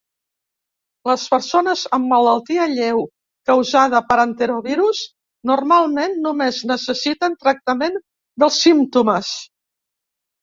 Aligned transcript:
Les 1.07 1.23
persones 1.33 1.81
amb 1.97 2.07
malaltia 2.13 2.63
lleu 2.71 3.03
causada 3.49 3.99
per 4.07 4.17
enterovirus 4.23 5.01
normalment 5.51 6.17
només 6.23 6.61
necessiten 6.71 7.35
tractament 7.45 7.99
dels 8.45 8.59
símptomes. 8.69 9.31